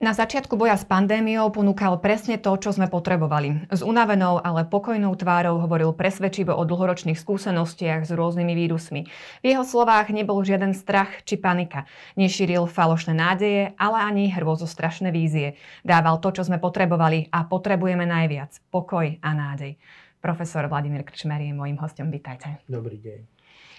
[0.00, 3.68] Na začiatku boja s pandémiou ponúkal presne to, čo sme potrebovali.
[3.68, 9.04] S unavenou, ale pokojnou tvárou hovoril presvedčivo o dlhoročných skúsenostiach s rôznymi vírusmi.
[9.44, 11.84] V jeho slovách nebol žiaden strach či panika.
[12.16, 15.60] Nešíril falošné nádeje, ale ani hrôzostrašné vízie.
[15.84, 18.56] Dával to, čo sme potrebovali a potrebujeme najviac.
[18.72, 19.76] Pokoj a nádej.
[20.24, 22.08] Profesor Vladimír Krčmer je môjim hostom.
[22.08, 22.64] Vítajte.
[22.64, 23.20] Dobrý deň.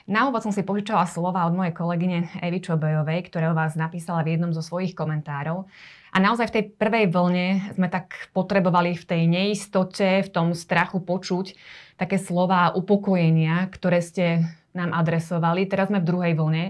[0.06, 4.22] Na úvod som si požičala slova od mojej kolegyne Evy Čobejovej, ktoré o vás napísala
[4.22, 5.66] v jednom zo svojich komentárov.
[6.12, 11.00] A naozaj v tej prvej vlne sme tak potrebovali v tej neistote, v tom strachu
[11.00, 11.56] počuť
[11.96, 14.44] také slova upokojenia, ktoré ste
[14.76, 15.72] nám adresovali.
[15.72, 16.66] Teraz sme v druhej vlne.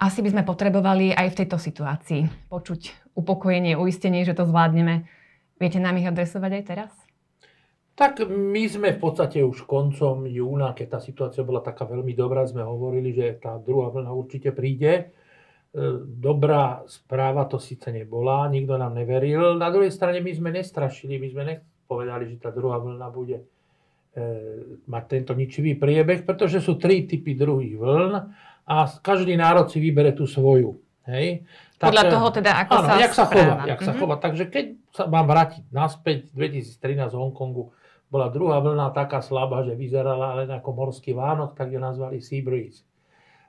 [0.00, 5.04] Asi by sme potrebovali aj v tejto situácii počuť upokojenie, uistenie, že to zvládneme.
[5.60, 6.92] Viete nám ich adresovať aj teraz?
[7.94, 12.42] Tak my sme v podstate už koncom júna, keď tá situácia bola taká veľmi dobrá,
[12.42, 15.14] sme hovorili, že tá druhá vlna určite príde
[16.06, 19.58] dobrá správa to síce nebola, nikto nám neveril.
[19.58, 23.44] Na druhej strane my sme nestrašili, my sme nepovedali, že tá druhá vlna bude e,
[24.86, 28.12] mať tento ničivý priebeh, pretože sú tri typy druhých vln
[28.70, 30.78] a každý národ si vybere tú svoju.
[31.10, 31.42] Hej?
[31.74, 33.54] Tak, Podľa toho teda, ako áno, sa, jak sa chová.
[33.66, 33.86] Jak mm-hmm.
[33.90, 34.14] sa chová.
[34.22, 37.74] Takže keď sa mám vrátiť naspäť, 2013 v Hongkongu
[38.14, 42.46] bola druhá vlna taká slabá, že vyzerala len ako morský Vánok, tak ju nazvali Sea
[42.46, 42.86] Breeze.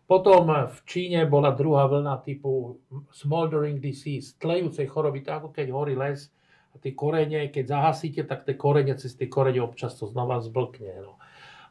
[0.06, 2.78] Potom v Číne bola druhá vlna typu
[3.10, 6.30] smoldering disease, tlejúcej choroby, to ako keď horí les
[6.72, 11.02] a tie korene, keď zahasíte, tak tie korene cez tie korene občas to znova zblkne.
[11.02, 11.18] No.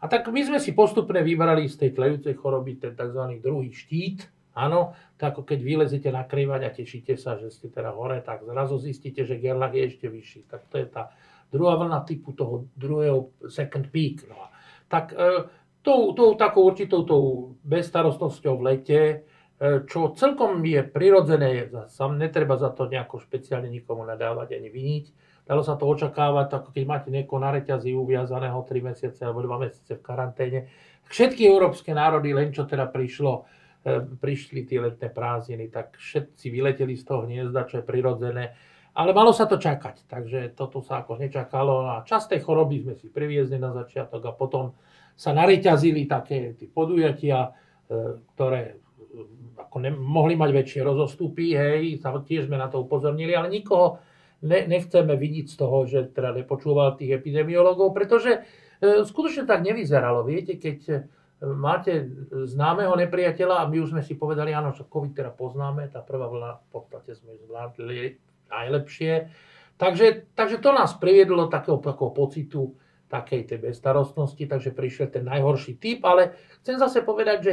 [0.03, 3.39] A tak my sme si postupne vybrali z tej tlejúcej choroby ten tzv.
[3.39, 7.91] druhý štít, Áno, tak ako keď vylezete na krývať a tešíte sa, že ste teda
[7.91, 10.47] hore, tak zrazu zistíte, že Gerlach je ešte vyšší.
[10.47, 11.11] Tak to je tá
[11.51, 14.23] druhá vlna typu toho druhého second peak.
[14.31, 14.39] No.
[14.87, 15.51] Tak e,
[15.85, 19.17] tou, tou takou určitou tou bezstarostnosťou v lete, e,
[19.85, 25.05] čo celkom je prirodzené, sam netreba za to nejako špeciálne nikomu nadávať ani viniť.
[25.45, 29.69] Dalo sa to očakávať, ako keď máte niekoho na reťazi uviazaného 3 mesiace alebo 2
[29.69, 30.73] mesiace v karanténe.
[31.05, 33.45] Všetky európske národy, len čo teda prišlo,
[33.85, 38.57] e, prišli tie letné prázdniny, tak všetci vyleteli z toho hniezda, čo je prirodzené.
[38.95, 41.93] Ale malo sa to čakať, takže toto sa ako nečakalo.
[41.93, 44.73] A čas choroby sme si priviezli na začiatok a potom
[45.15, 47.55] sa nareťazili také tí podujatia,
[47.87, 48.75] e, ktoré e,
[49.59, 54.03] ako ne, mohli mať väčšie rozostupy, hej, tiež sme na to upozornili, ale nikoho
[54.43, 58.43] ne, nechceme vidieť z toho, že teda nepočúval tých epidemiologov, pretože
[58.83, 60.27] e, skutočne tak nevyzeralo.
[60.27, 61.07] Viete, keď
[61.45, 66.01] máte známeho nepriateľa a my už sme si povedali, áno, že COVID teda poznáme, tá
[66.01, 68.17] prvá vlna v podstate sme zvládli
[68.49, 69.29] najlepšie.
[69.77, 72.79] Takže, takže to nás priviedlo takého, takého pocitu,
[73.15, 76.35] takej tej bezstarostnosti, takže prišiel ten najhorší typ, ale
[76.67, 77.53] chcem zase povedať, že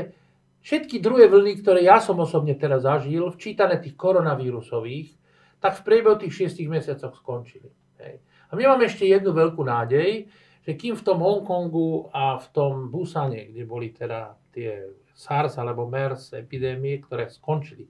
[0.65, 5.13] všetky druhé vlny, ktoré ja som osobne teraz zažil, včítané tých koronavírusových,
[5.61, 7.69] tak v priebehu tých 6 mesiacoch skončili.
[8.01, 8.17] Hej.
[8.49, 10.25] A my máme ešte jednu veľkú nádej,
[10.65, 15.85] že kým v tom Hongkongu a v tom Busane, kde boli teda tie SARS alebo
[15.85, 17.85] MERS epidémie, ktoré skončili,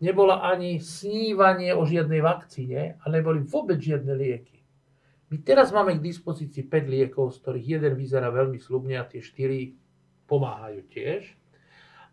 [0.00, 4.55] nebola ani snívanie o žiadnej vakcíne a neboli vôbec žiadne lieky.
[5.36, 9.20] My teraz máme k dispozícii 5 liekov, z ktorých jeden vyzerá veľmi slubne a tie
[9.20, 11.28] 4 pomáhajú tiež.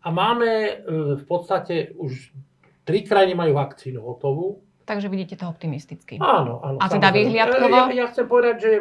[0.04, 0.72] A máme e,
[1.16, 2.36] v podstate už
[2.84, 4.60] tri krajiny majú vakcínu hotovú.
[4.84, 6.20] Takže vidíte to optimisticky.
[6.20, 6.76] Áno, áno.
[6.76, 7.96] A teda vyhliadkovo?
[7.96, 8.72] Ja, ja chcem povedať, že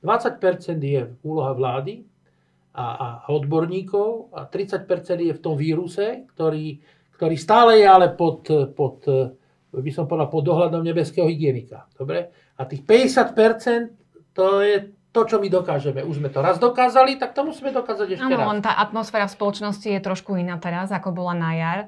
[0.00, 2.08] e, je úloha vlády
[2.72, 4.88] a, a odborníkov a 30%
[5.20, 6.80] je v tom víruse, ktorý,
[7.12, 9.04] ktorý stále je ale pod, pod
[9.70, 11.86] by som povedal, pod dohľadom nebeského hygienika.
[11.94, 12.49] Dobre?
[12.60, 13.96] A tých 50%
[14.36, 16.04] to je to, čo my dokážeme.
[16.06, 18.46] Už sme to raz dokázali, tak to musíme dokázať ešte ano, raz.
[18.46, 21.80] len tá atmosféra v spoločnosti je trošku iná teraz, ako bola na jar.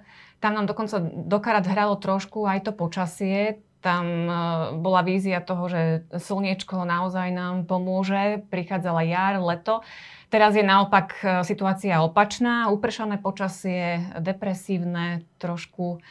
[0.43, 3.63] Tam nám dokonca dokarat hralo trošku aj to počasie.
[3.79, 4.35] Tam e,
[4.79, 8.43] bola vízia toho, že slniečko naozaj nám pomôže.
[8.51, 9.87] Prichádzala jar, leto.
[10.35, 12.75] Teraz je naopak e, situácia opačná.
[12.75, 16.03] Upršané počasie, depresívne, trošku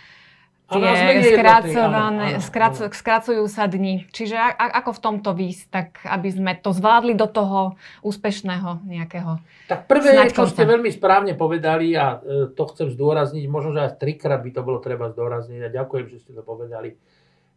[0.71, 4.07] tie skracované, skrac, skracujú sa dni.
[4.09, 9.43] Čiže a, ako v tomto výsť, tak aby sme to zvládli do toho úspešného nejakého
[9.67, 13.99] Tak prvé, čo ste veľmi správne povedali a e, to chcem zdôrazniť, možno, že aj
[13.99, 16.95] trikrát by to bolo treba zdôrazniť a ďakujem, že ste to povedali,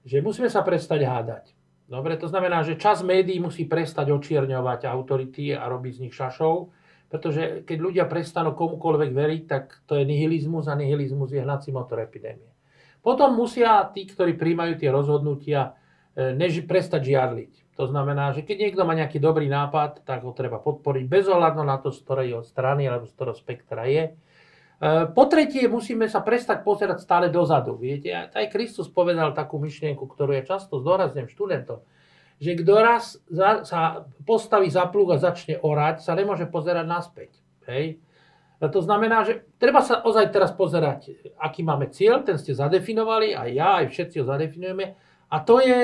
[0.03, 1.45] že musíme sa prestať hádať.
[1.85, 6.73] Dobre, to znamená, že čas médií musí prestať očierňovať autority a robiť z nich šašov,
[7.13, 12.01] pretože keď ľudia prestanú komukoľvek veriť, tak to je nihilizmus a nihilizmus je hnací motor
[12.01, 12.54] epidémie.
[13.05, 15.77] Potom musia tí, ktorí príjmajú tie rozhodnutia,
[16.17, 17.77] e, než prestať žiarliť.
[17.77, 21.61] To znamená, že keď niekto má nejaký dobrý nápad, tak ho treba podporiť bez ohľadu
[21.67, 24.15] na to, z ktorej strany alebo z ktorého spektra je.
[25.11, 27.75] po tretie, musíme sa prestať pozerať stále dozadu.
[27.79, 31.83] Viete, aj Kristus povedal takú myšlienku, ktorú ja často zdôrazňujem študentom,
[32.39, 33.19] že kto raz
[33.67, 37.31] sa postaví za plúg a začne orať, sa nemôže pozerať naspäť.
[37.67, 37.99] Hej?
[38.63, 43.51] To znamená, že treba sa ozaj teraz pozerať, aký máme cieľ, ten ste zadefinovali, aj
[43.51, 44.95] ja, aj všetci ho zadefinujeme.
[45.35, 45.79] A to je,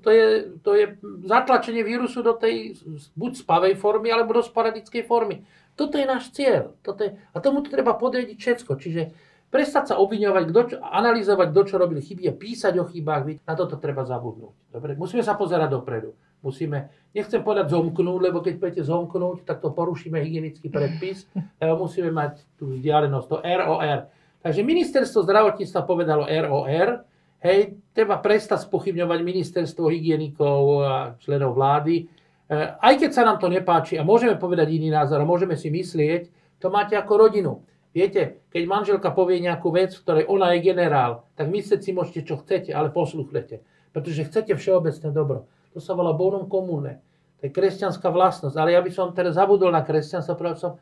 [0.00, 0.26] to je,
[0.62, 0.84] to je
[1.26, 2.78] zatlačenie vírusu do tej
[3.18, 5.42] buď spavej formy, alebo do sporadickej formy.
[5.74, 6.78] Toto je náš cieľ.
[6.86, 8.72] Toto je, a tomu to treba podriediť všetko.
[8.78, 9.02] Čiže
[9.50, 13.80] prestať sa obviňovať, čo, analyzovať, kto čo robil chyby a písať o chybách, na toto
[13.80, 14.54] treba zabudnúť.
[14.70, 14.94] Dobre?
[14.94, 16.14] Musíme sa pozerať dopredu.
[16.38, 21.26] Musíme, nechcem povedať zomknúť, lebo keď budete zomknúť, tak to porušíme hygienický predpis.
[21.82, 24.00] Musíme mať tú vzdialenosť, to ROR.
[24.38, 27.02] Takže ministerstvo zdravotníctva povedalo ROR,
[27.42, 32.06] hej, treba prestať spochybňovať ministerstvo hygienikov a členov vlády,
[32.48, 35.68] E, aj keď sa nám to nepáči a môžeme povedať iný názor a môžeme si
[35.68, 37.52] myslieť, to máte ako rodinu.
[37.92, 42.20] Viete, keď manželka povie nejakú vec, v ktorej ona je generál, tak myslieť si môžete,
[42.24, 43.60] čo chcete, ale posluchnete.
[43.92, 45.44] Pretože chcete všeobecné dobro.
[45.72, 47.00] To sa volá bonum comune.
[47.38, 48.56] To je kresťanská vlastnosť.
[48.58, 50.72] Ale ja by som teraz zabudol na kresťanstvo, pretože som,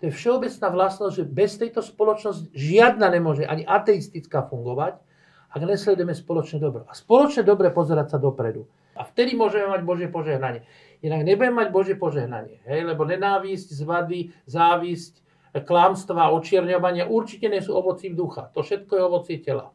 [0.00, 4.96] to je všeobecná vlastnosť, že bez tejto spoločnosti žiadna nemôže, ani ateistická fungovať,
[5.52, 6.84] ak nesledujeme spoločné dobro.
[6.88, 8.68] A spoločné dobre pozerať sa dopredu.
[8.96, 10.64] A vtedy môžeme mať Božie požehnanie.
[11.04, 12.64] Inak nebudem mať Božie požehnanie.
[12.64, 12.88] Hej?
[12.88, 15.20] Lebo nenávisť, zvady, závisť,
[15.64, 18.52] klamstva, očierňovania určite nie sú ovocím ducha.
[18.52, 19.72] To všetko je ovocie tela.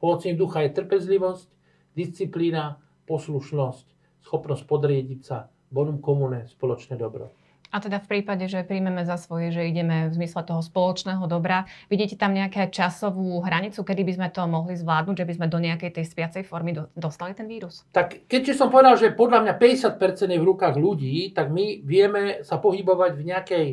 [0.00, 1.48] Ovocím ducha je trpezlivosť,
[1.96, 3.91] disciplína, poslušnosť,
[4.32, 7.28] schopnosť podriediť sa, bonum comune, spoločné dobro.
[7.72, 11.64] A teda v prípade, že príjmeme za svoje, že ideme v zmysle toho spoločného dobra,
[11.88, 15.56] vidíte tam nejakú časovú hranicu, kedy by sme to mohli zvládnuť, že by sme do
[15.60, 17.84] nejakej tej spiacej formy do, dostali ten vírus?
[17.92, 19.96] Tak keďže som povedal, že podľa mňa 50%
[20.32, 23.66] je v rukách ľudí, tak my vieme sa pohybovať v nejakej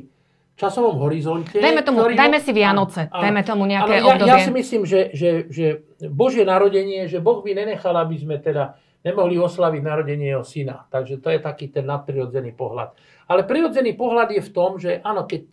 [0.59, 1.59] časovom horizonte.
[1.59, 2.19] Dajme, tomu, ktorý...
[2.19, 4.31] dajme si Vianoce, a, dajme tomu nejaké ja, obdobie.
[4.31, 8.79] Ja si myslím, že, že, že Božie narodenie, že Boh by nenechal, aby sme teda
[9.05, 10.83] nemohli oslaviť narodenie jeho syna.
[10.91, 12.95] Takže to je taký ten nadprirodzený pohľad.
[13.31, 15.49] Ale prirodzený pohľad je v tom, že áno, keď e,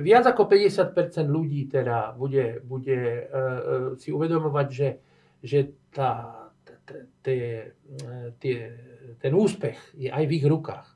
[0.00, 0.96] viac ako 50%
[1.28, 3.60] ľudí teda bude, bude e, e,
[4.00, 4.88] si uvedomovať, že,
[5.44, 5.58] že
[5.92, 6.42] tá,
[7.20, 7.76] tie,
[8.40, 8.56] tie,
[9.20, 10.88] ten úspech je aj v ich rukách.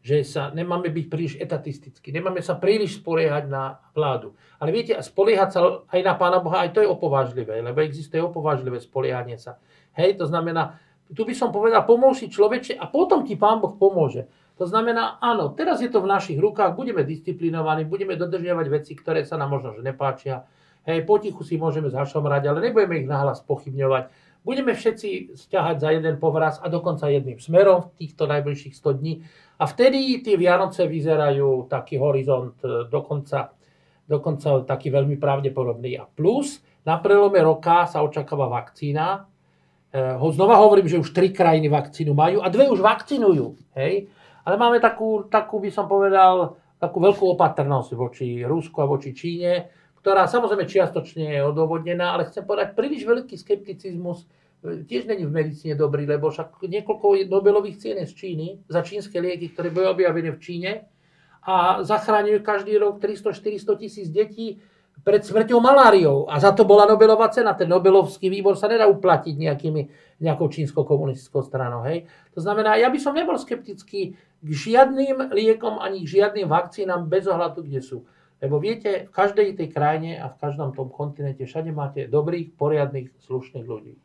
[0.00, 4.32] Že sa nemáme byť príliš etatistickí, nemáme sa príliš spoliehať na vládu.
[4.56, 5.60] Ale viete, spoliehať sa
[5.92, 9.60] aj na Pána Boha, aj to je opovážlivé, lebo existuje opovážlivé spoliehanie sa.
[9.92, 10.80] Hej, to znamená,
[11.10, 14.30] tu by som povedal, pomôž si človeče a potom ti Pán Boh pomôže.
[14.60, 19.24] To znamená, áno, teraz je to v našich rukách, budeme disciplinovaní, budeme dodržiavať veci, ktoré
[19.24, 20.44] sa nám možno že nepáčia.
[20.84, 24.12] Hej, potichu si môžeme zašomrať, ale nebudeme ich nahlas pochybňovať.
[24.40, 29.20] Budeme všetci stiahať za jeden povraz a dokonca jedným smerom v týchto najbližších 100 dní.
[29.60, 33.52] A vtedy tie Vianoce vyzerajú taký horizont e, dokonca,
[34.08, 36.00] dokonca taký veľmi pravdepodobný.
[36.00, 39.29] A plus, na prelome roka sa očakáva vakcína,
[39.94, 43.74] ho znova hovorím, že už tri krajiny vakcínu majú a dve už vakcinujú.
[43.74, 44.06] Hej?
[44.46, 49.68] Ale máme takú, takú, by som povedal, takú veľkú opatrnosť voči Rusku a voči Číne,
[50.00, 54.24] ktorá samozrejme čiastočne je odôvodnená, ale chcem povedať, príliš veľký skepticizmus
[54.64, 59.20] eh, tiež není v medicíne dobrý, lebo však niekoľko Nobelových cien z Číny za čínske
[59.20, 60.72] lieky, ktoré boli objavené v Číne
[61.44, 64.60] a zachráňujú každý rok 300-400 tisíc detí
[65.00, 66.28] pred smrťou maláriou.
[66.28, 67.56] A za to bola Nobelová cena.
[67.56, 69.82] Ten Nobelovský výbor sa nedá uplatiť nejakými,
[70.20, 71.84] nejakou čínskou komunistickou stranou.
[71.88, 72.08] Hej.
[72.36, 77.28] To znamená, ja by som nebol skeptický k žiadnym liekom ani k žiadnym vakcínam bez
[77.28, 77.98] ohľadu, kde sú.
[78.40, 83.12] Lebo viete, v každej tej krajine a v každom tom kontinente všade máte dobrých, poriadnych,
[83.28, 84.00] slušných ľudí.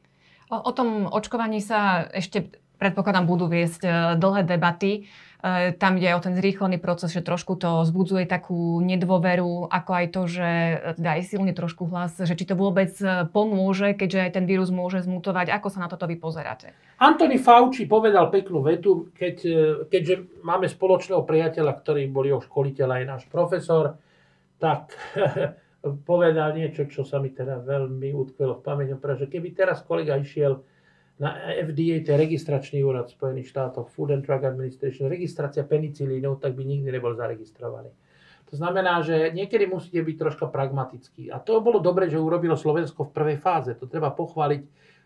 [0.52, 3.90] O, o tom očkovaní sa ešte predpokladám budú viesť e,
[4.20, 5.08] dlhé debaty.
[5.46, 10.06] E, tam ide o ten zrýchlený proces, že trošku to zbudzuje takú nedôveru, ako aj
[10.10, 10.50] to, že
[10.98, 14.74] teda aj silne trošku hlas, že či to vôbec e, pomôže, keďže aj ten vírus
[14.74, 15.54] môže zmutovať.
[15.54, 16.74] Ako sa na toto vy pozeráte?
[16.98, 22.88] Anthony Fauci povedal peknú vetu, keď, e, keďže máme spoločného priateľa, ktorý bol jeho školiteľ
[22.90, 24.02] aj náš profesor,
[24.58, 24.98] tak
[26.10, 30.66] povedal niečo, čo sa mi teda veľmi utkvelo v pamäti, pretože keby teraz kolega išiel
[31.16, 36.44] na FDA, to je registračný úrad v Spojených štátoch, Food and Drug Administration, registrácia penicilínov,
[36.44, 37.96] tak by nikdy nebol zaregistrovaný.
[38.52, 41.34] To znamená, že niekedy musíte byť troška pragmatický.
[41.34, 43.74] A to bolo dobre, že urobilo Slovensko v prvej fáze.
[43.80, 44.62] To treba pochváliť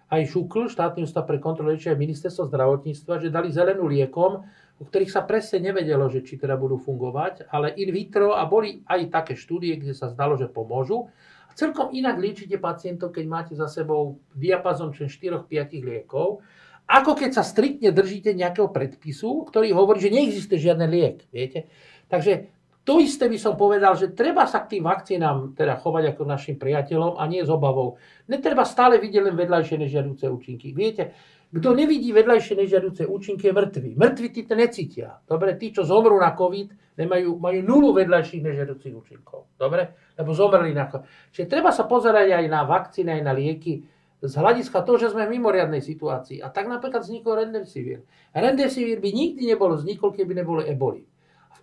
[0.10, 4.42] aj Šukl, štátny ústav pre kontrolu aj ministerstvo zdravotníctva, že dali zelenú liekom,
[4.82, 8.82] o ktorých sa presne nevedelo, že či teda budú fungovať, ale in vitro a boli
[8.90, 11.14] aj také štúdie, kde sa zdalo, že pomôžu.
[11.60, 15.44] Celkom inak liečite pacientov, keď máte za sebou diapazon 4-5
[15.84, 16.40] liekov,
[16.88, 21.28] ako keď sa striktne držíte nejakého predpisu, ktorý hovorí, že neexistuje žiadny liek.
[21.36, 21.68] Viete?
[22.08, 22.48] Takže
[22.90, 26.58] To isté by som povedal, že treba sa k tým vakcínám teda chovať ako našim
[26.58, 28.02] priateľom a nie s obavou.
[28.26, 30.74] Netreba stále vidieť len vedľajšie nežiaduce účinky.
[30.74, 31.14] Viete,
[31.50, 33.90] kto nevidí vedľajšie nežiaduce účinky je mŕtvy.
[33.98, 35.18] Mŕtvi tí to necítia.
[35.26, 39.50] Dobre, tí, čo zomrú na COVID, nemajú, majú nulu vedľajších nežiaducich účinkov.
[39.58, 41.34] Dobre, lebo zomreli na COVID.
[41.34, 43.82] Čiže treba sa pozerať aj na vakcíny, aj na lieky
[44.20, 46.44] z hľadiska toho, že sme v mimoriadnej situácii.
[46.44, 48.06] A tak napríklad vznikol Remdesivir.
[48.36, 51.10] Remdesivir by nikdy nebol vznikol, keby nebolo eboli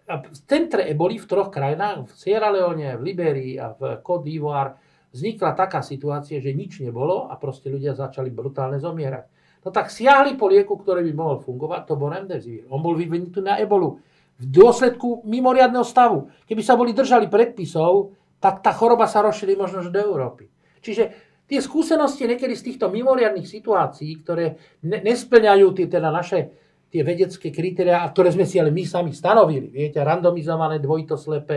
[0.07, 4.79] v centre eboli v troch krajinách, v Sierra Leone, v Liberii a v Côte d'Ivoire,
[5.11, 9.27] vznikla taká situácia, že nič nebolo a proste ľudia začali brutálne zomierať.
[9.65, 12.67] No tak siahli po lieku, ktorý by mohol fungovať, to bol remdesivir.
[12.71, 13.99] On bol vyvinutý na ebolu
[14.37, 16.29] v dôsledku mimoriadného stavu.
[16.45, 20.47] Keby sa boli držali predpisov, tak tá choroba sa rozšíri možno do Európy.
[20.85, 21.05] Čiže
[21.49, 26.53] tie skúsenosti niekedy z týchto mimoriadných situácií, ktoré ne, nesplňajú tie teda naše
[26.87, 29.73] tie vedecké kritéria, ktoré sme si ale my sami stanovili.
[29.73, 31.57] Viete, randomizované, dvojito slepe,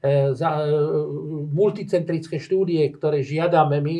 [0.00, 0.72] e, za, e,
[1.52, 3.96] multicentrické štúdie, ktoré žiadame my,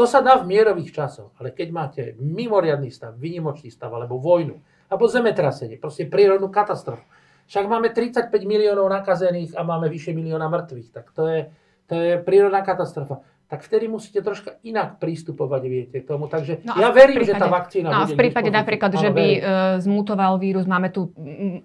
[0.00, 1.36] to sa dá v mierových časoch.
[1.36, 4.56] Ale keď máte mimoriadný stav, vynimočný stav, alebo vojnu,
[4.88, 7.04] alebo zemetrasenie, proste prírodnú katastrofu.
[7.52, 10.88] Však máme 35 miliónov nakazených a máme vyše milióna mŕtvych.
[10.88, 11.40] Tak to je,
[11.84, 16.30] to je prírodná katastrofa tak vtedy musíte troška inak prístupovať, viete, k tomu.
[16.30, 18.14] Takže no ja verím, prípade, že tá vakcína no bude...
[18.14, 19.42] v prípade napríklad, že by uh,
[19.82, 21.10] zmutoval vírus, máme tu,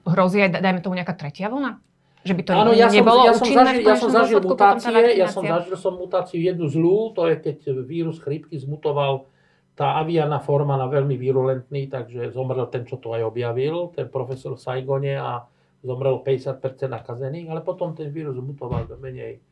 [0.02, 1.78] hrozí aj, dajme tomu nejaká tretia vlna?
[2.26, 5.28] Že by to Áno, ja nebolo som, ja som zažil, ja som zažil mutácie, ja
[5.30, 9.30] som zažil som mutáciu jednu zlú, to je keď vírus chrípky zmutoval
[9.78, 14.58] tá aviana forma na veľmi virulentný, takže zomrel ten, čo to aj objavil, ten profesor
[14.58, 15.46] v Saigone a
[15.86, 19.44] zomrel 50% nakazených, ale potom ten vírus mutoval do menej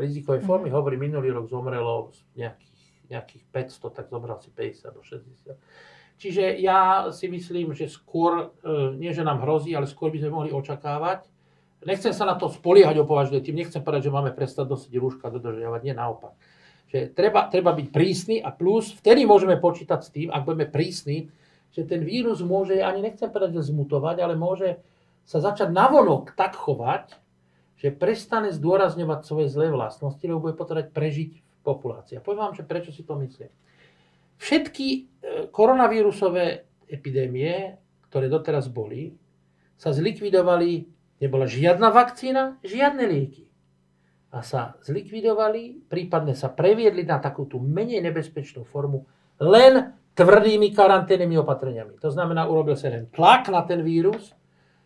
[0.00, 0.72] rizikovej formy.
[0.72, 0.74] Mm.
[0.78, 2.80] Hovorí, minulý rok zomrelo nejakých,
[3.12, 5.52] nejakých 500, tak zomrel si 50 do 60.
[6.16, 10.30] Čiže ja si myslím, že skôr, e, nie že nám hrozí, ale skôr by sme
[10.30, 11.26] mohli očakávať.
[11.82, 15.80] Nechcem sa na to spoliehať opovažne tým, nechcem povedať, že máme prestať nosiť rúška, dodržiavať,
[15.82, 16.34] nie naopak.
[16.94, 21.32] Že treba, treba byť prísny a plus, vtedy môžeme počítať s tým, ak budeme prísni,
[21.72, 24.78] že ten vírus môže, ani nechcem povedať, že zmutovať, ale môže
[25.24, 27.18] sa začať navonok tak chovať,
[27.82, 32.14] že prestane zdôrazňovať svoje zlé vlastnosti, lebo bude potrebovať prežiť v populácii.
[32.20, 33.50] A poviem vám, že prečo si to myslím.
[34.38, 35.00] Všetky e,
[35.50, 37.74] koronavírusové epidémie,
[38.06, 39.18] ktoré doteraz boli,
[39.74, 40.86] sa zlikvidovali,
[41.22, 43.46] nebola žiadna vakcína, žiadne lieky.
[44.34, 49.06] A sa zlikvidovali, prípadne sa previedli na takú tú menej nebezpečnú formu
[49.38, 52.02] len tvrdými karanténnymi opatreniami.
[52.02, 54.34] To znamená, urobil sa len tlak na ten vírus,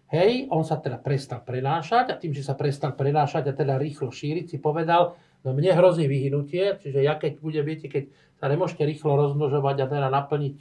[0.07, 4.15] Hej, on sa teda prestal prenášať a tým, že sa prestal prenášať a teda rýchlo
[4.15, 8.07] šíriť, si povedal, no mne hrozí vyhnutie, čiže ja keď bude, viete, keď
[8.39, 10.57] sa nemôžete rýchlo rozmnožovať a teda naplniť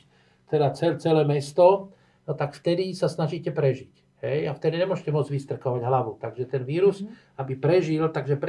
[0.50, 1.94] teda cel, celé mesto,
[2.26, 4.05] no tak vtedy sa snažíte prežiť.
[4.26, 6.18] Hej, a vtedy nemôžete môcť vystrkovať hlavu.
[6.18, 7.38] Takže ten vírus, mm.
[7.38, 8.42] aby prežil, takže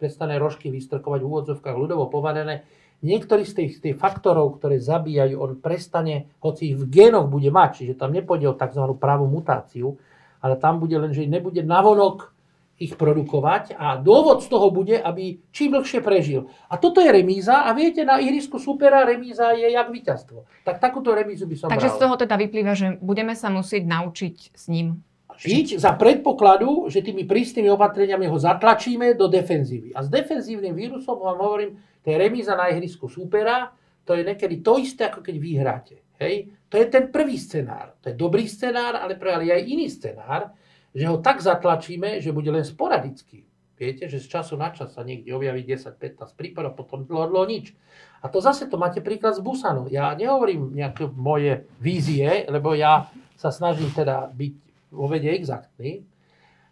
[0.00, 2.64] prestane rožky vystrkovať v úvodzovkách ľudovo povedané,
[3.04, 7.84] niektorý z tých, tých faktorov, ktoré zabíjajú, on prestane, hoci ich v génoch bude mať,
[7.84, 8.84] čiže tam nepôjde o tzv.
[8.96, 10.00] pravú mutáciu,
[10.40, 12.31] ale tam bude len, že nebude navonok
[12.82, 16.50] ich produkovať a dôvod z toho bude, aby čím dlhšie prežil.
[16.66, 20.42] A toto je remíza a viete, na ihrisku supera remíza je jak víťazstvo.
[20.66, 21.96] Tak takúto remízu by som Takže bral.
[21.96, 25.00] z toho teda vyplýva, že budeme sa musieť naučiť s ním
[25.32, 29.90] žiť za predpokladu, že tými prísnymi opatreniami ho zatlačíme do defenzívy.
[29.96, 33.72] A s defenzívnym vírusom vám hovorím, to je remíza na ihrisku supera,
[34.04, 35.96] to je niekedy to isté, ako keď vyhráte.
[36.18, 36.52] Hej?
[36.70, 37.98] To je ten prvý scenár.
[38.02, 40.54] To je dobrý scenár, ale pre je aj iný scenár,
[40.92, 43.48] že ho tak zatlačíme, že bude len sporadicky.
[43.82, 47.74] Viete, že z času na čas sa niekde objaví 10-15 prípadov, potom dlho, dlho nič.
[48.22, 49.90] A to zase to máte príklad z Busanu.
[49.90, 54.54] Ja nehovorím nejaké moje vízie, lebo ja sa snažím teda byť
[54.94, 56.06] vo vede exaktný,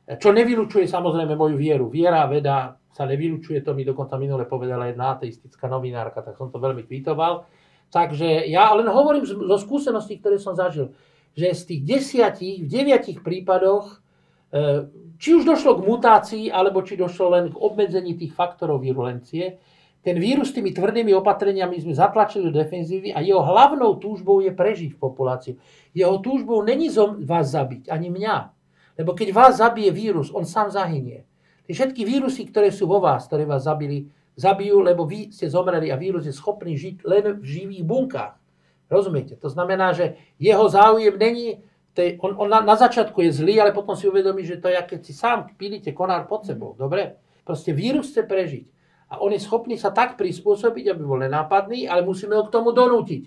[0.07, 1.91] čo nevylučuje samozrejme moju vieru.
[1.91, 6.63] Viera veda sa nevylučuje, to mi dokonca minule povedala jedna ateistická novinárka, tak som to
[6.63, 7.47] veľmi kvítoval.
[7.91, 10.95] Takže ja len hovorím zo skúseností, ktoré som zažil,
[11.35, 13.99] že z tých desiatich, v deviatich prípadoch,
[15.21, 19.63] či už došlo k mutácii, alebo či došlo len k obmedzení tých faktorov virulencie,
[20.01, 24.97] ten vírus tými tvrdými opatreniami sme zatlačili do defenzívy a jeho hlavnou túžbou je prežiť
[24.97, 25.55] v populácii.
[25.93, 26.89] Jeho túžbou není
[27.21, 28.37] vás zabiť, ani mňa.
[28.97, 31.29] Lebo keď vás zabije vírus, on sám zahynie.
[31.69, 34.09] Tie všetky vírusy, ktoré sú vo vás, ktoré vás zabili,
[34.41, 38.35] zabijú, lebo vy ste zomreli a vírus je schopný žiť len v živých bunkách.
[38.89, 39.37] Rozumiete?
[39.37, 41.61] To znamená, že jeho záujem není,
[41.95, 44.79] tej, on, on na, na začiatku je zlý, ale potom si uvedomí, že to je,
[44.79, 46.79] keď si sám pílite konár pod sebou.
[46.79, 47.19] Dobre?
[47.43, 48.65] Proste vírus chce prežiť.
[49.11, 52.71] A on je schopný sa tak prispôsobiť, aby bol nenápadný, ale musíme ho k tomu
[52.71, 53.27] donútiť.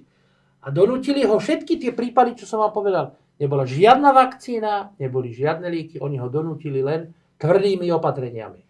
[0.64, 3.20] A donútili ho všetky tie prípady, čo som vám povedal.
[3.36, 8.64] Nebola žiadna vakcína, neboli žiadne lieky, oni ho donútili len tvrdými opatreniami.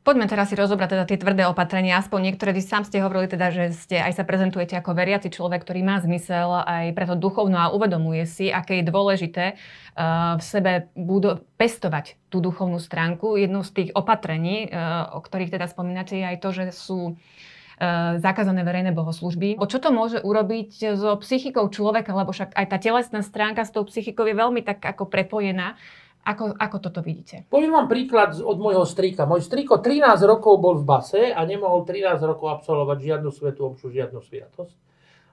[0.00, 2.00] Poďme teraz si rozobrať teda tie tvrdé opatrenia.
[2.00, 5.60] Aspoň niektoré, vy sám ste hovorili teda, že ste aj sa prezentujete ako veriaci človek,
[5.60, 10.72] ktorý má zmysel aj preto duchovno a uvedomuje si, aké je dôležité uh, v sebe
[10.96, 13.36] budo- pestovať tú duchovnú stránku.
[13.36, 18.16] Jednou z tých opatrení, uh, o ktorých teda spomínate, je aj to, že sú uh,
[18.24, 19.60] zakázané verejné bohoslužby.
[19.60, 23.76] O čo to môže urobiť so psychikou človeka, lebo však aj tá telesná stránka s
[23.76, 25.76] tou psychikou je veľmi tak ako prepojená.
[26.20, 27.48] Ako, ako toto vidíte?
[27.48, 29.24] Poviem vám príklad od môjho strika.
[29.24, 33.88] Môj striko 13 rokov bol v base a nemohol 13 rokov absolvovať žiadnu svetú omšu,
[33.88, 34.76] žiadnu sviatosť.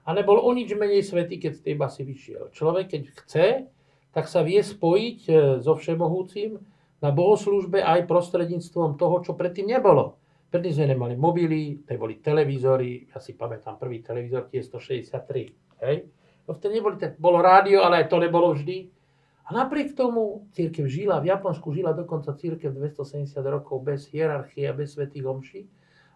[0.08, 2.48] A nebol o nič menej svetý, keď z tej basy vyšiel.
[2.56, 3.46] Človek, keď chce,
[4.16, 6.56] tak sa vie spojiť e, so všemohúcim
[7.04, 10.16] na bohoslužbe aj prostredníctvom toho, čo predtým nebolo.
[10.48, 15.84] Predtým sme nemali mobily, to boli televízory, ja si pamätám prvý televízor, tie 163.
[15.84, 16.08] Hej?
[16.48, 18.88] No vtedy neboli, bolo rádio, ale aj to nebolo vždy.
[19.48, 24.76] A napriek tomu církev žila, v Japonsku žila dokonca církev 270 rokov bez hierarchie a
[24.76, 25.64] bez svetých omší.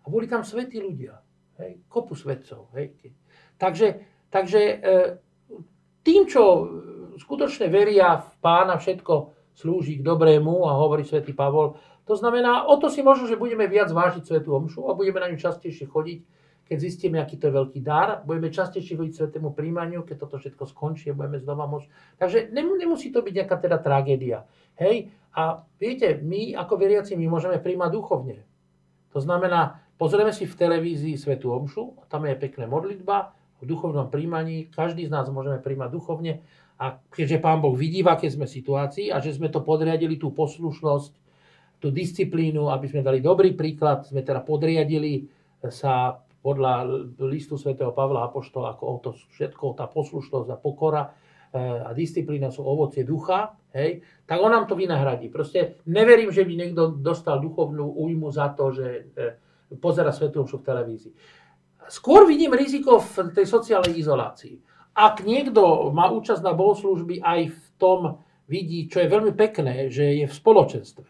[0.04, 1.16] A boli tam svetí ľudia.
[1.56, 2.68] Hej, kopu svetcov.
[2.76, 2.92] Hej.
[3.56, 4.74] Takže, takže e,
[6.04, 6.42] tým, čo
[7.16, 12.76] skutočne veria v pána, všetko slúži k dobrému a hovorí svätý Pavol, to znamená, o
[12.76, 16.20] to si možno, že budeme viac vážiť svetú omšu a budeme na ňu častejšie chodiť,
[16.66, 20.64] keď zistíme, aký to je veľký dar, budeme častejšie chodiť svetému príjmaniu, keď toto všetko
[20.70, 21.88] skončí budeme znova môcť.
[22.16, 24.48] Takže nemusí to byť nejaká teda tragédia.
[24.78, 25.12] Hej?
[25.36, 28.36] A viete, my ako veriaci, my môžeme príjmať duchovne.
[29.12, 34.72] To znamená, pozrieme si v televízii Svetú Omšu, tam je pekná modlitba, v duchovnom príjmaní,
[34.74, 36.42] každý z nás môžeme príjmať duchovne
[36.82, 40.34] a keďže Pán Boh vidí, v aké sme situácii a že sme to podriadili, tú
[40.34, 41.12] poslušnosť,
[41.78, 45.30] tú disciplínu, aby sme dali dobrý príklad, sme teda podriadili
[45.70, 46.90] sa podľa
[47.22, 52.66] listu svätého Pavla Apoštola, ako to všetko, tá poslušnosť a pokora eh, a disciplína sú
[52.66, 55.30] ovocie ducha, hej, tak on nám to vynahradí.
[55.30, 59.38] Proste neverím, že by niekto dostal duchovnú újmu za to, že eh,
[59.78, 61.14] pozera Svetú v televízii.
[61.86, 64.58] Skôr vidím riziko v tej sociálnej izolácii.
[64.92, 68.00] Ak niekto má účasť na bohoslužby aj v tom
[68.44, 71.08] vidí, čo je veľmi pekné, že je v spoločenstve,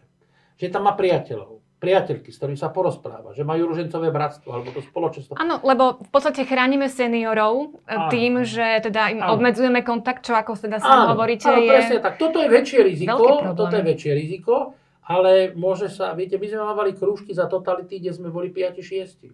[0.55, 4.79] že tam má priateľov, priateľky, s ktorými sa porozpráva, že majú ružencové bratstvo alebo to
[4.79, 5.35] spoločenstvo.
[5.35, 9.35] Áno, lebo v podstate chránime seniorov e, áno, tým, že teda im áno.
[9.35, 11.69] obmedzujeme kontakt, čo ako teda sa hovoríte áno, je...
[11.75, 12.15] presne tak.
[12.15, 16.95] Toto je väčšie riziko, toto je väčšie riziko, ale môže sa, viete, my sme mávali
[16.95, 19.27] krúžky za totality, kde sme boli 5-6.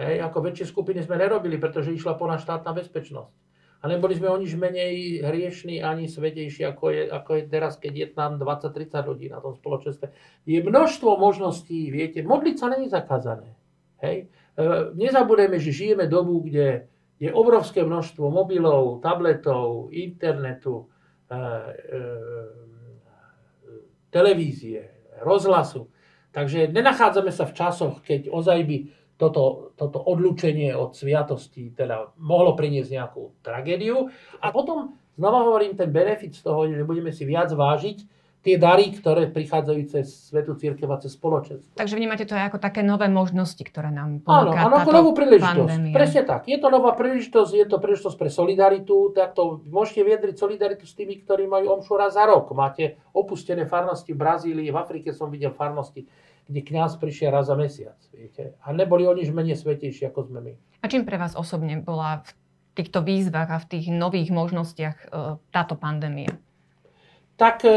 [0.00, 3.49] Hej, ako väčšie skupiny sme nerobili, pretože išla po nás štátna bezpečnosť
[3.80, 7.92] a neboli sme o nič menej hriešní ani svetejší, ako je, ako je teraz, keď
[7.96, 10.12] je tam 20-30 ľudí na tom spoločenstve.
[10.44, 13.56] Je množstvo možností, viete, modliť sa není zakázané.
[14.04, 14.28] Hej?
[14.28, 20.84] E, nezabudeme, že žijeme dobu, kde je obrovské množstvo mobilov, tabletov, internetu,
[21.32, 22.00] e, e,
[24.12, 24.92] televízie,
[25.24, 25.88] rozhlasu.
[26.36, 28.76] Takže nenachádzame sa v časoch, keď ozaj by
[29.20, 34.08] toto, toto odlúčenie od sviatosti teda mohlo priniesť nejakú tragédiu.
[34.40, 38.00] A potom znova hovorím ten benefit z toho, že budeme si viac vážiť
[38.40, 41.76] tie dary, ktoré prichádzajú cez Svetu Církev a cez spoločenstvo.
[41.76, 45.10] Takže vnímate to aj ako také nové možnosti, ktoré nám ponúka Áno, áno ako novú
[45.12, 45.68] príležitosť.
[45.68, 45.92] Pandémia.
[45.92, 46.48] Presne tak.
[46.48, 50.96] Je to nová príležitosť, je to príležitosť pre solidaritu, tak to môžete viedriť solidaritu s
[50.96, 52.48] tými, ktorí majú omšu raz za rok.
[52.56, 56.08] Máte opustené farnosti v Brazílii, v Afrike som videl farnosti
[56.50, 57.96] kde kňaz prišiel raz za mesiac.
[58.10, 58.58] Viete?
[58.66, 60.52] A neboli oni menej svetejší, ako sme my.
[60.82, 62.30] A čím pre vás osobne bola v
[62.74, 65.06] týchto výzvach a v tých nových možnostiach e,
[65.54, 66.34] táto pandémia?
[67.38, 67.72] Tak e,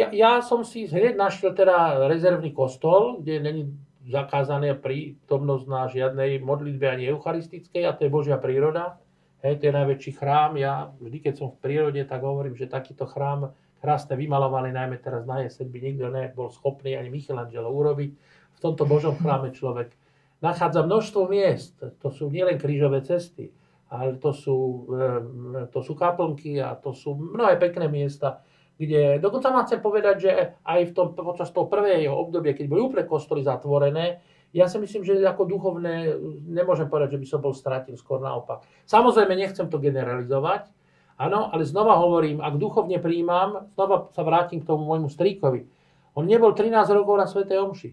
[0.00, 3.62] ja, ja som si hneď našiel teda rezervný kostol, kde není
[4.08, 8.96] zakázané prítomnosť na žiadnej modlitbe ani eucharistickej a to je Božia príroda.
[9.44, 10.56] Hej, to je najväčší chrám.
[10.58, 15.24] Ja vždy, keď som v prírode, tak hovorím, že takýto chrám krásne vymalované, najmä teraz
[15.24, 18.10] na jeseň by nikto nebol schopný ani Michelangelo urobiť.
[18.58, 19.94] V tomto Božom chráme človek
[20.42, 21.78] nachádza množstvo miest.
[22.02, 23.54] To sú nielen krížové cesty,
[23.90, 28.42] ale to sú, eh, to sú kaplnky a to sú mnohé pekné miesta,
[28.78, 30.30] kde dokonca vám chcem povedať, že
[30.62, 34.22] aj v tom, počas toho prvého obdobia, keď boli úplne kostoly zatvorené,
[34.54, 36.16] ja si myslím, že ako duchovné
[36.48, 38.64] nemôžem povedať, že by som bol stratil, skôr naopak.
[38.88, 40.72] Samozrejme, nechcem to generalizovať,
[41.18, 45.66] Áno, ale znova hovorím, ak duchovne príjmam, znova sa vrátim k tomu môjmu strýkovi.
[46.14, 47.90] On nebol 13 rokov na Svetej Omši.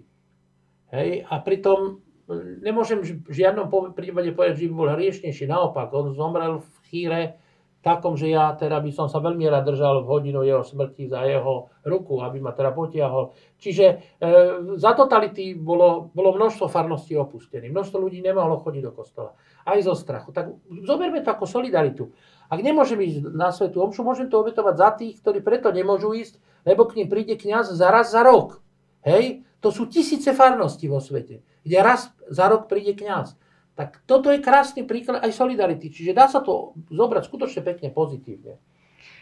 [0.94, 3.66] Hej, a pritom hm, nemôžem v žiadnom
[3.98, 5.50] prípade povedať, že by bol hriešnejší.
[5.50, 7.20] Naopak, on zomrel v chýre
[7.86, 11.22] takom, že ja teda by som sa veľmi rád držal v hodinu jeho smrti za
[11.22, 13.38] jeho ruku, aby ma teda potiahol.
[13.62, 13.96] Čiže e,
[14.82, 17.70] za totality bolo, bolo množstvo farností opustených.
[17.70, 19.38] Množstvo ľudí nemohlo chodiť do kostola.
[19.70, 20.34] Aj zo strachu.
[20.34, 20.50] Tak
[20.82, 22.10] zoberme to ako solidaritu.
[22.46, 26.38] Ak nemôžem ísť na Svetu Omšu, môžem to obetovať za tých, ktorí preto nemôžu ísť,
[26.66, 28.62] lebo k ním príde kňaz zaraz za rok.
[29.06, 33.38] Hej, to sú tisíce farnosti vo svete, kde raz za rok príde kňaz.
[33.76, 35.92] Tak toto je krásny príklad aj solidarity.
[35.92, 38.56] Čiže dá sa to zobrať skutočne pekne pozitívne.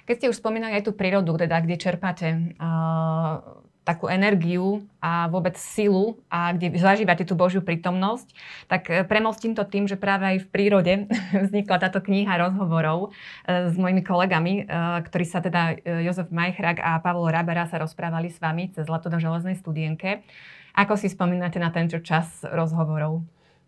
[0.06, 2.28] Keď ste už spomínali aj tú prírodu, teda, kde čerpáte
[2.60, 8.28] uh, takú energiu a vôbec silu a kde zažívate tú Božiu prítomnosť,
[8.72, 10.93] tak e, premostím to tým, že práve aj v prírode
[11.52, 13.12] vznikla táto kniha rozhovorov
[13.43, 18.32] e, s mojimi kolegami, e, ktorí sa teda Jozef Majchrak a Pavol Rabera sa rozprávali
[18.32, 20.24] s vami cez Zlato na železnej studienke.
[20.74, 23.22] Ako si spomínate na tento čas rozhovorov?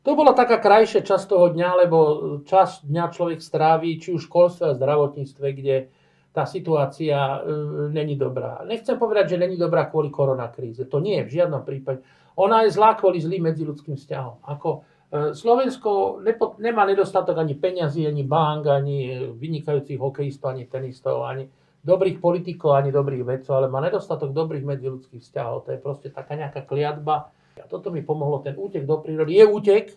[0.06, 1.98] To bola taká krajšia časť toho dňa, lebo
[2.46, 5.76] čas dňa človek stráví či už v školstve a zdravotníctve, kde
[6.36, 7.40] tá situácia e,
[7.96, 8.60] není dobrá.
[8.68, 10.84] Nechcem povedať, že není dobrá kvôli koronakríze.
[10.92, 12.04] To nie je v žiadnom prípade.
[12.36, 14.44] Ona je zlá kvôli zlým medziludským vzťahom.
[14.44, 14.80] Ako e,
[15.32, 21.48] Slovensko nepo, nemá nedostatok ani peňazí, ani bank, ani vynikajúcich hokejistov, ani tenistov, ani
[21.80, 25.64] dobrých politikov, ani dobrých vedcov, ale má nedostatok dobrých medziludských vzťahov.
[25.66, 27.32] To je proste taká nejaká kliatba.
[27.56, 29.40] A toto mi pomohlo, ten útek do prírody.
[29.40, 29.96] Je útek,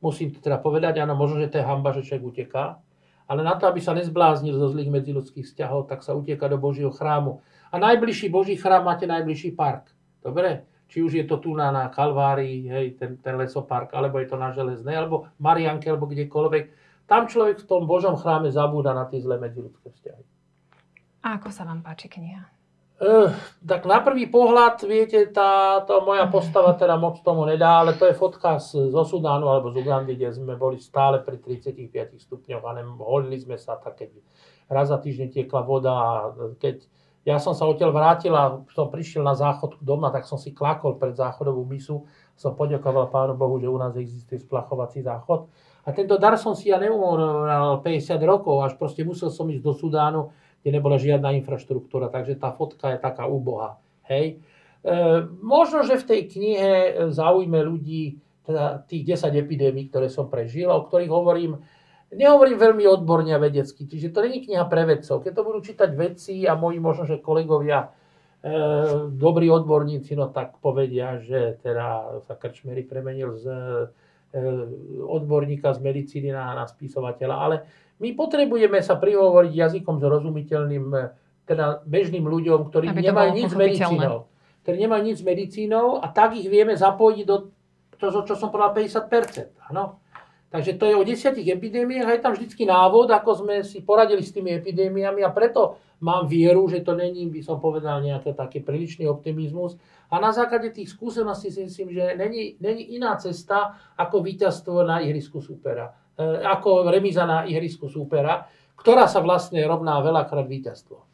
[0.00, 2.80] musím to teda povedať, áno, možno, že to je hamba, že človek uteká,
[3.24, 6.92] ale na to, aby sa nezbláznil zo zlých medziludských vzťahov, tak sa utieka do Božieho
[6.92, 7.40] chrámu.
[7.72, 9.88] A najbližší Boží chrám máte najbližší park.
[10.20, 10.68] Dobre?
[10.88, 14.36] Či už je to tu na, na Kalvárii, hej, ten, ten lesopark, alebo je to
[14.36, 16.64] na Železnej, alebo Marianke, alebo kdekoľvek.
[17.08, 20.24] Tam človek v tom Božom chráme zabúda na tie zlé medziludské vzťahy.
[21.24, 22.44] A ako sa vám páči kniha?
[22.94, 23.34] Uh,
[23.66, 28.14] tak na prvý pohľad, viete, táto moja postava teda moc tomu nedá, ale to je
[28.14, 31.90] fotka z, zo Sudánu alebo z Ugandy, kde sme boli stále pri 35
[32.22, 32.70] stupňoch a
[33.02, 34.14] holili sme sa tak, keď
[34.70, 36.10] raz za týždeň tiekla voda a
[36.62, 36.86] keď
[37.24, 41.00] ja som sa odtiaľ vrátil a som prišiel na záchod doma, tak som si klakol
[41.00, 42.04] pred záchodovú misu.
[42.36, 45.48] Som poďakoval Pánu Bohu, že u nás existuje splachovací záchod.
[45.88, 49.72] A tento dar som si ja neumoral 50 rokov, až proste musel som ísť do
[49.72, 53.76] Sudánu, kde nebola žiadna infraštruktúra, takže tá fotka je taká úbohá.
[54.08, 54.40] Hej.
[54.80, 54.96] E,
[55.44, 56.72] možno, že v tej knihe
[57.12, 58.16] zaujme ľudí
[58.48, 61.60] teda tých 10 epidémií, ktoré som prežil, o ktorých hovorím,
[62.16, 65.20] nehovorím veľmi odborne a vedecky, čiže to není kniha pre vedcov.
[65.20, 67.92] Keď to budú čítať vedci a moji možno, že kolegovia,
[68.40, 68.48] e,
[69.12, 73.56] dobrí odborníci, no tak povedia, že teda sa Krčmery premenil z e,
[75.04, 77.56] odborníka z medicíny na, na spisovateľa, ale
[78.02, 80.84] my potrebujeme sa prihovoriť jazykom zrozumiteľným
[81.44, 84.26] teda bežným ľuďom, ktorí Aby nemajú nič s medicínou.
[84.64, 87.52] Ktorí nemajú nič s medicínou a tak ich vieme zapojiť do
[88.00, 89.70] toho, čo som povedal, 50%.
[89.70, 90.00] Áno.
[90.54, 94.22] Takže to je o desiatich epidémiách a je tam vždy návod, ako sme si poradili
[94.22, 98.62] s tými epidémiami a preto mám vieru, že to není, by som povedal, nejaký taký
[98.62, 99.74] prílišný optimizmus.
[100.14, 105.02] A na základe tých skúseností si myslím, že není, není iná cesta ako víťazstvo na
[105.02, 105.90] ihrisku supera.
[106.14, 108.46] E, ako remiza na ihrisku súpera,
[108.78, 111.13] ktorá sa vlastne rovná veľakrát víťazstvo.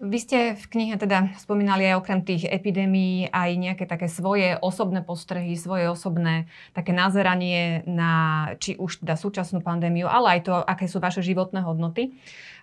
[0.00, 5.04] Vy ste v knihe teda spomínali aj okrem tých epidémií aj nejaké také svoje osobné
[5.04, 10.88] postrehy, svoje osobné také nazeranie na či už teda súčasnú pandémiu, ale aj to, aké
[10.88, 12.16] sú vaše životné hodnoty.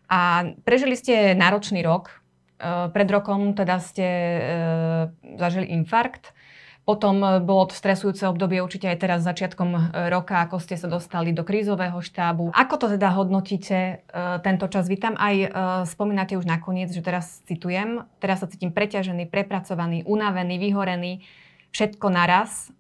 [0.10, 2.10] A prežili ste náročný rok.
[2.58, 4.40] E, pred rokom teda ste e,
[5.38, 6.34] zažili infarkt.
[6.88, 10.88] Potom e, bolo to stresujúce obdobie určite aj teraz začiatkom e, roka, ako ste sa
[10.88, 12.56] dostali do krízového štábu.
[12.56, 14.88] Ako to teda hodnotíte e, tento čas?
[14.88, 15.52] Vy tam aj
[15.84, 21.28] spomínate už nakoniec, že teraz citujem, teraz sa cítim preťažený, prepracovaný, unavený, vyhorený,
[21.76, 22.72] všetko naraz.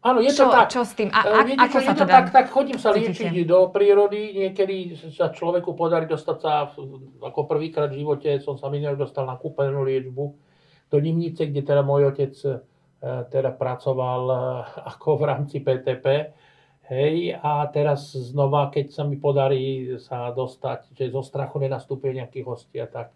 [0.00, 0.72] Áno, je čo, to tak.
[0.72, 1.12] Čo s tým?
[1.12, 4.40] A, Viete, ako čo, sa je to teda tak, tak chodím sa liečiť do prírody,
[4.40, 6.72] niekedy sa človeku podarí dostať sa,
[7.20, 10.24] ako prvýkrát v živote som sa minulý dostal na kúpenú liečbu
[10.88, 12.32] do Nimnice, kde teda môj otec
[13.02, 14.36] teda pracoval e,
[14.90, 16.34] ako v rámci PTP.
[16.88, 22.40] Hej, a teraz znova, keď sa mi podarí sa dostať, že zo strachu nenastúpia nejakí
[22.40, 23.12] hostia, tak,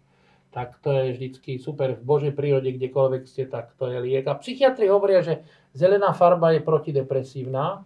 [0.53, 1.97] tak to je vždycky super.
[1.97, 4.29] V Božej prírode, kdekoľvek ste, tak to je liek.
[4.29, 5.41] A psychiatri hovoria, že
[5.73, 7.81] zelená farba je protidepresívna.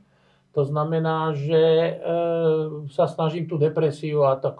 [0.51, 1.91] To znamená, že e,
[2.91, 4.51] sa snažím tú depresiu a e,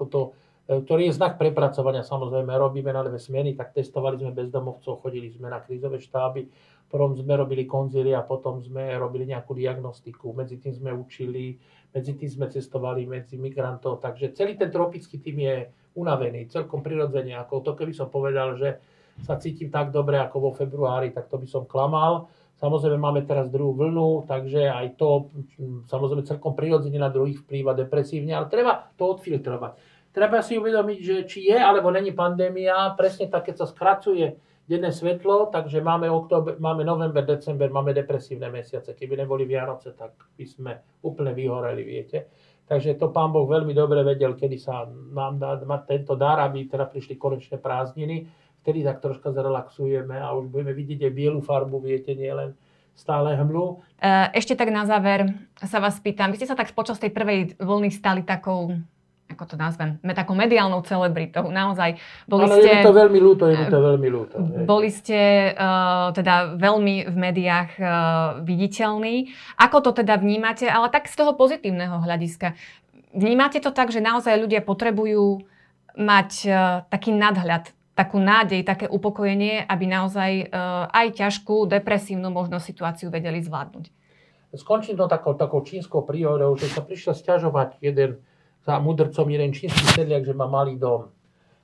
[0.67, 5.47] ktorý je znak prepracovania, samozrejme, robíme na dve smeny, tak testovali sme bezdomovcov, chodili sme
[5.47, 6.43] na krízové štáby,
[6.91, 10.35] prvom sme robili konzíly a potom sme robili nejakú diagnostiku.
[10.35, 11.55] Medzi tým sme učili,
[11.95, 14.03] medzi tým sme cestovali medzi migrantov.
[14.03, 15.55] Takže celý ten tropický tým je
[15.95, 17.39] unavený, celkom prirodzene.
[17.39, 18.79] Ako to, keby som povedal, že
[19.23, 22.27] sa cítim tak dobre ako vo februári, tak to by som klamal.
[22.57, 25.29] Samozrejme máme teraz druhú vlnu, takže aj to
[25.89, 29.96] samozrejme celkom prirodzene na druhých vplýva depresívne, ale treba to odfiltrovať.
[30.11, 34.91] Treba si uvedomiť, že či je alebo není pandémia, presne tak, keď sa skracuje denné
[34.91, 38.91] svetlo, takže máme, oktober, máme november, december, máme depresívne mesiace.
[38.91, 40.71] Keby neboli Vianoce, tak by sme
[41.07, 42.27] úplne vyhoreli, viete.
[42.67, 46.67] Takže to pán Boh veľmi dobre vedel, kedy sa nám dá mať tento dar, aby
[46.67, 48.27] teda prišli konečné prázdniny.
[48.59, 52.51] Vtedy tak troška zrelaxujeme a už budeme vidieť aj bielu farbu, viete, nie len
[52.91, 53.79] stále hmlu.
[54.35, 55.31] Ešte tak na záver
[55.63, 58.75] sa vás pýtam, vy ste sa tak počas tej prvej vlny stali takou
[59.27, 61.51] ako to nazvem, takou mediálnou celebritou.
[61.51, 61.99] Naozaj.
[62.25, 64.35] Boli Ale ste, je mi to veľmi ľúto, je mi to veľmi ľúto.
[64.63, 67.87] Boli ste uh, teda veľmi v médiách uh,
[68.41, 69.29] viditeľní.
[69.59, 72.55] Ako to teda vnímate, ale tak z toho pozitívneho hľadiska.
[73.11, 75.43] Vnímate to tak, že naozaj ľudia potrebujú
[75.99, 76.55] mať uh,
[76.87, 83.43] taký nadhľad, takú nádej, také upokojenie, aby naozaj uh, aj ťažkú, depresívnu možno situáciu vedeli
[83.43, 83.91] zvládnuť?
[84.55, 88.23] Skončím to takou, takou čínskou príhodou, že sa prišiel stiažovať jeden
[88.67, 91.15] za mudrcom jeden čínsky sedliak, že má malý dom.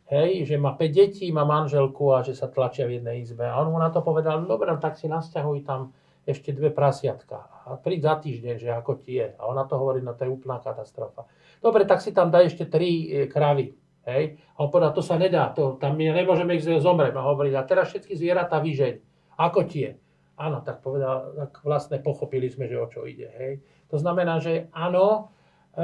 [0.07, 3.43] Hej, že má 5 detí, má manželku a že sa tlačia v jednej izbe.
[3.43, 5.91] A on mu na to povedal, no dobre, tak si nasťahuj tam
[6.23, 7.67] ešte dve prasiatka.
[7.67, 9.35] A príď za týždeň, že ako ti je.
[9.35, 11.27] A ona to hovorí, no to je úplná katastrofa.
[11.59, 13.75] Dobre, tak si tam daj ešte tri e, kravy.
[14.07, 14.39] Hej.
[14.55, 17.15] A on povedal, to sa nedá, to, tam my nemôžeme ich zomrieť.
[17.19, 18.99] A hovorí, a teraz všetky zvieratá vyžeň.
[19.39, 19.91] Ako ti je?
[20.39, 23.27] Áno, tak povedal, tak vlastne pochopili sme, že o čo ide.
[23.35, 23.51] Hej.
[23.91, 25.31] To znamená, že áno,
[25.75, 25.83] e,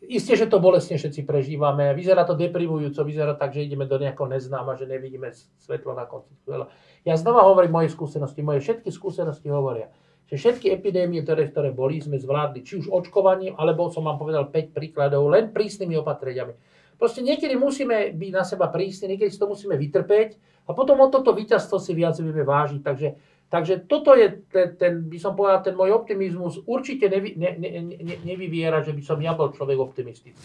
[0.00, 1.92] Isté, že to bolestne všetci prežívame.
[1.92, 5.28] Vyzerá to deprivujúco, vyzerá tak, že ideme do nejakého neznáma, že nevidíme
[5.60, 6.72] svetlo na konci tunela.
[7.04, 8.40] Ja znova hovorím moje skúsenosti.
[8.40, 9.92] Moje všetky skúsenosti hovoria,
[10.24, 14.48] že všetky epidémie, ktoré, ktoré boli, sme zvládli či už očkovaním, alebo som vám povedal
[14.48, 16.56] 5 príkladov, len prísnymi opatreniami.
[17.00, 20.36] Proste niekedy musíme byť na seba prísni, niekedy si to musíme vytrpeť
[20.68, 22.80] a potom o toto víťazstvo si viac vieme vážiť.
[22.84, 23.08] Takže
[23.50, 27.70] Takže toto je ten, ten, by som povedal, ten môj optimizmus určite nevy, ne, ne,
[27.82, 30.38] ne, nevyviera, že by som ja bol človek optimistický.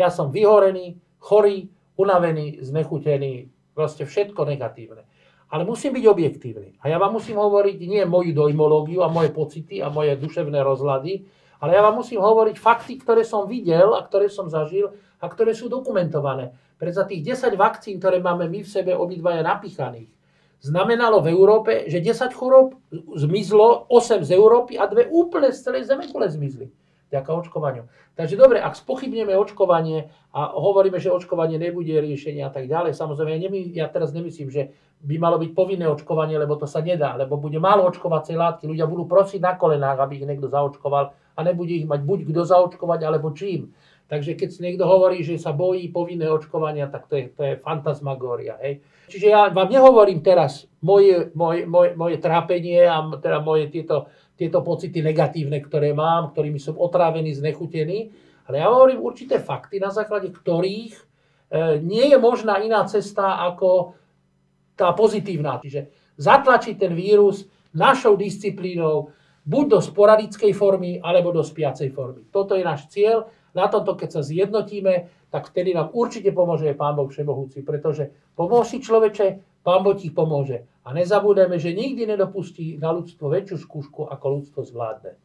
[0.00, 1.68] Ja som vyhorený, chorý,
[2.00, 5.04] unavený, znechutený, proste všetko negatívne.
[5.52, 6.80] Ale musím byť objektívny.
[6.80, 11.28] A ja vám musím hovoriť nie moju dojmológiu a moje pocity a moje duševné rozhľady,
[11.60, 15.52] ale ja vám musím hovoriť fakty, ktoré som videl a ktoré som zažil a ktoré
[15.52, 16.56] sú dokumentované.
[16.80, 20.15] Pre za tých 10 vakcín, ktoré máme my v sebe obidvaja napichaných,
[20.60, 22.76] znamenalo v Európe, že 10 chorób
[23.14, 26.72] zmizlo, 8 z Európy a dve úplne z celej zemekule zmizli.
[27.06, 27.86] Ďaká očkovaniu.
[28.18, 33.38] Takže dobre, ak spochybneme očkovanie a hovoríme, že očkovanie nebude riešenie a tak ďalej, samozrejme,
[33.38, 34.74] ja, nemy, ja teraz nemyslím, že
[35.06, 38.90] by malo byť povinné očkovanie, lebo to sa nedá, lebo bude málo očkovacej látky, ľudia
[38.90, 43.00] budú prosiť na kolenách, aby ich niekto zaočkoval a nebude ich mať buď kto zaočkovať,
[43.06, 43.70] alebo čím.
[44.06, 47.54] Takže keď si niekto hovorí, že sa bojí povinné očkovania, tak to je, to je
[47.58, 48.54] fantasmagória.
[48.62, 48.78] Hej.
[49.10, 54.06] Čiže ja vám nehovorím teraz moje, moje, moje, moje trápenie a teda moje tieto,
[54.38, 58.14] tieto pocity negatívne, ktoré mám, ktorými som otrávený, znechutený,
[58.46, 61.02] ale ja hovorím určité fakty, na základe ktorých e,
[61.82, 63.98] nie je možná iná cesta ako
[64.78, 65.58] tá pozitívna.
[65.58, 69.10] Čiže zatlačiť ten vírus našou disciplínou
[69.46, 72.26] buď do sporadickej formy, alebo do spiacej formy.
[72.30, 73.30] Toto je náš cieľ.
[73.56, 78.68] Na tomto, keď sa zjednotíme, tak vtedy nám určite pomôže Pán Boh Všemohúci, pretože pomôž
[78.68, 80.68] si človeče, Pán Boh ti pomôže.
[80.84, 85.16] A nezabúdajme, že nikdy nedopustí na ľudstvo väčšiu skúšku, ako ľudstvo zvládne.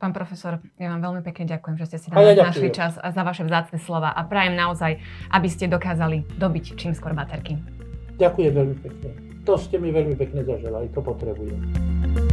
[0.00, 3.44] Pán profesor, ja vám veľmi pekne ďakujem, že ste si ja našli čas za vaše
[3.44, 4.96] vzácne slova a prajem naozaj,
[5.28, 7.60] aby ste dokázali dobiť čím skôr baterky.
[8.16, 9.10] Ďakujem veľmi pekne.
[9.44, 12.29] To ste mi veľmi pekne zaželali, to potrebujem.